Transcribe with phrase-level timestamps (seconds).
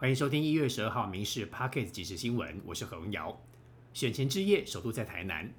[0.00, 3.38] 欢迎收听一月十二号《民事 Pocket 即时新闻》，我是何文瑶。
[3.92, 5.52] 选前之夜，首都在台南，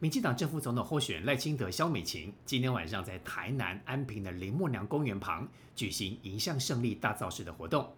[0.00, 7.90] 民进党政府总统候选人赖清德、萧美琴今天晚上在台南安平的林默娘公园旁举行迎向胜利大造势的活动，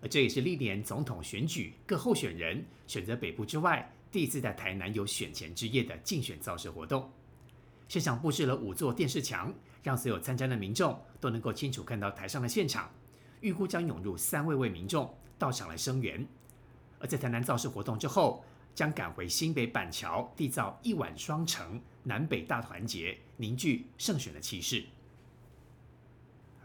[0.00, 7.10] 而这也是历年总统选举各候选人选择北部之外，第一次在台南有选前之夜的竞选造势活动。
[7.88, 9.52] 现场布置了五座电视墙，
[9.82, 12.88] 让所有参加的民众都能够清楚看到台上的现场。
[13.42, 16.26] 预估将涌入三位位民众到场来声援。
[16.98, 18.42] 而在台南造势活动之后，
[18.74, 24.84] 将赶回新北板桥缔造一晚双城，南北大团结，凝聚胜选的气势。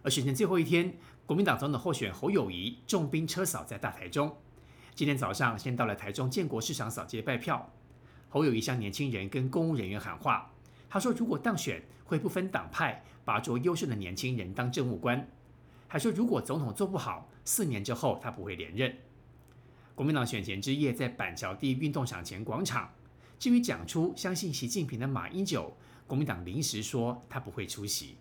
[0.04, 0.96] 而选前最后一天，
[1.26, 4.38] 国民党总统候选侯友谊重兵车扫在大台中。
[4.96, 7.70] 今天早上先到了台中建国市场扫街拜票。
[8.30, 10.52] 侯友谊向年轻人跟公务人员喊话。
[10.90, 15.28] 他说：“如果当选，会不分党派，拔擢优秀的年轻人当政务官。”
[15.88, 18.96] 还说：“如果总统做不好，四年之后他不会连任。”
[19.96, 22.92] 国民党选前之夜在板桥第一运动场前广场。
[23.40, 25.76] 至于讲出相信习近平的马英九，
[26.08, 28.16] 国民党临时说他不会出席。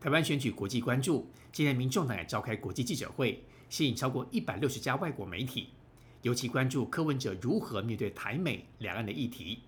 [0.00, 5.70] 台湾选举国际关注，今天民众党也召开国际记者会，吸引超过一百六十家外国媒体，
[6.22, 9.64] 尤其关注柯文哲如何面对台美两岸的议题。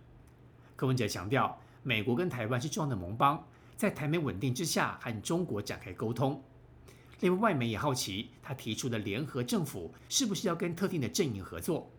[0.77, 3.44] 柯文哲强调，美国跟台湾是重要的盟邦，
[3.81, 6.45] 在台美稳定之下和中国展开沟通。
[7.20, 11.91] 另外，外媒也好奇他提出的联合政府是不是要跟特定的阵营合作。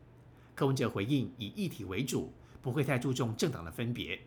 [0.53, 4.19] 柯文哲回应以议题为主，不会太注重政党的分别。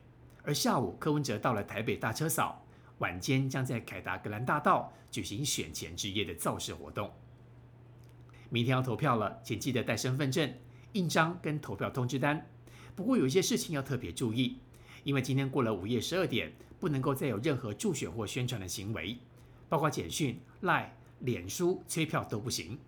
[0.42, 2.60] 而下午，柯文哲到了台北大车扫，
[2.98, 7.08] 晚间将在凯达格兰大道举行选前之夜的造势活动。
[8.50, 10.52] 明天要投票了，请记得带身份证、
[10.94, 12.44] 印章跟投票通知单。
[12.96, 14.58] 不过有一些事情要特别注意，
[15.04, 19.16] 因为今天过了午夜十二点，不能够再有任何助选或宣传的行为，
[19.68, 22.78] 包括简讯、赖、脸书催票都不行。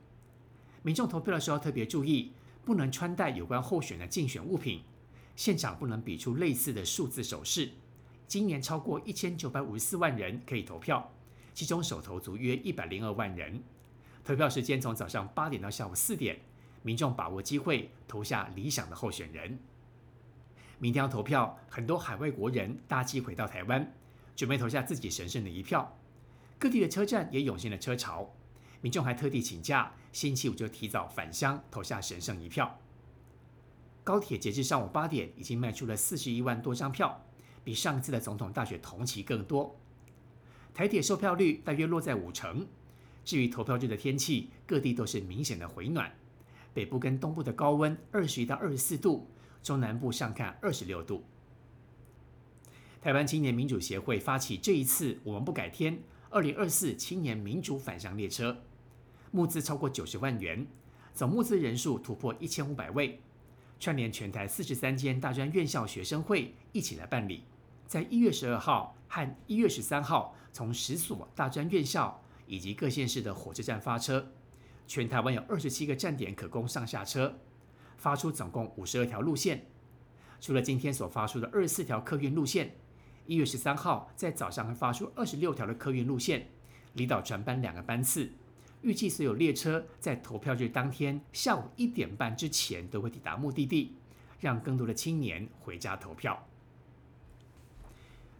[0.82, 2.32] 民众投票的时候特别注意，
[2.64, 4.82] 不能穿戴有关候选的竞选物品，
[5.36, 7.70] 现场不能比出类似的数字手势。
[8.26, 11.12] 今年超过一千九百五十四万人可以投票，
[11.54, 13.62] 其中手投足约一百零二万人。
[14.24, 16.40] 投票时间从早上八点到下午四点，
[16.82, 19.58] 民众把握机会投下理想的候选人。
[20.78, 23.94] 明天要投票，很多海外国人搭机回到台湾，
[24.34, 25.98] 准备投下自己神圣的一票。
[26.58, 28.30] 各地的车站也涌现了车潮，
[28.80, 32.78] 民众还特地请假，星期五就提早返乡投下神圣一票。
[34.04, 37.24] 高铁截至上午八点，已经卖出了四十一万多张票，
[37.64, 39.78] 比上次的总统大选同期更多。
[40.74, 42.66] 台铁售票率大约落在五成。
[43.24, 46.14] 至于投票日的天气，各地都是明显的回暖，
[46.72, 49.28] 北部跟东部的高温二十一到二十四度。
[49.62, 51.24] 中南部上看二十六度。
[53.00, 58.56] 台湾青年民主协会发起这一次“我们不改天”二零二四青年民主返乡列车，
[59.30, 60.66] 募资超过九十万元，
[61.14, 63.20] 总募资人数突破一千五百位，
[63.78, 67.44] 串联全台四十三间大专院校学生会一起来办理，
[67.86, 74.32] 在一月十二号和一月十三号从十所大专院校以及各县市的火车站发车，
[74.88, 77.38] 全台湾有二十七个站点可供上下车。
[77.96, 79.64] 发出总共五十二条路线，
[80.40, 82.70] 除了今天所发出的二十四条客运路线，
[83.26, 86.46] 一月十三号在早上会发出二十六条的客运路线，
[86.94, 88.30] 离岛船班两个班次。
[88.82, 93.96] 预计所有列车在投票日当天下午一点半之前都会抵达目的地，
[94.38, 96.46] 让更多的青年回家投票。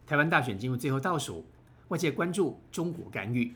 [0.05, 1.43] 台湾大选进入最后倒数，
[1.89, 3.53] 外界关注中国干预。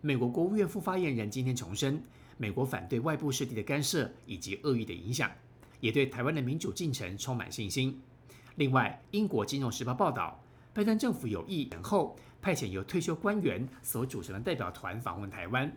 [0.00, 2.02] 美国国务院副发言人今天重申。
[2.36, 5.30] 美国反对外部势力的干涉以及恶意的影响，
[5.80, 8.00] 也对台湾的民主进程充满信心。
[8.56, 10.42] 另外，英国金融时报报道，
[10.72, 15.70] 拜登政府有意延后派遣由退休官员所组成的代表团访问台湾。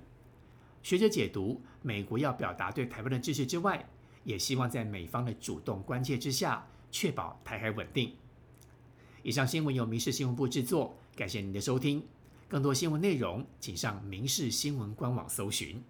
[0.81, 3.89] 学者解读，美国要表达对台湾的支持之外，
[4.23, 8.13] 也希望在美方的主动关切之下，确保台海稳定。
[9.23, 12.01] 以上新闻由民事新闻部制作，感谢您的收听。
[12.47, 15.83] 更多新闻内容，请上民事新闻官网搜寻。